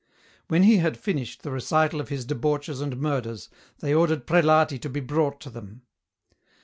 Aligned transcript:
When 0.47 0.63
he 0.63 0.77
had 0.77 0.97
finished 0.97 1.43
the 1.43 1.51
recital 1.51 2.01
of 2.01 2.09
his 2.09 2.25
debauches 2.25 2.81
and 2.81 2.97
murders 2.97 3.49
they 3.81 3.93
ordered 3.93 4.25
Prelati 4.25 4.79
to 4.79 4.89
be 4.89 4.99
brought 4.99 5.39
to 5.41 5.51
them. 5.51 5.83